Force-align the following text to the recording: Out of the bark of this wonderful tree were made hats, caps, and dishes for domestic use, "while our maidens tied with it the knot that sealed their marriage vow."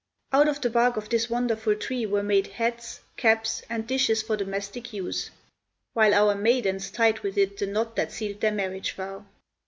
Out 0.33 0.47
of 0.47 0.59
the 0.59 0.69
bark 0.71 0.97
of 0.97 1.09
this 1.09 1.29
wonderful 1.29 1.75
tree 1.75 2.07
were 2.07 2.23
made 2.23 2.47
hats, 2.47 3.01
caps, 3.17 3.61
and 3.69 3.85
dishes 3.85 4.23
for 4.23 4.35
domestic 4.35 4.93
use, 4.93 5.29
"while 5.93 6.15
our 6.15 6.33
maidens 6.33 6.89
tied 6.89 7.19
with 7.19 7.37
it 7.37 7.59
the 7.59 7.67
knot 7.67 7.95
that 7.97 8.11
sealed 8.11 8.41
their 8.41 8.51
marriage 8.51 8.93
vow." 8.93 9.27